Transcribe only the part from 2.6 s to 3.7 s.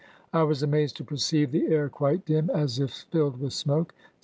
if filled with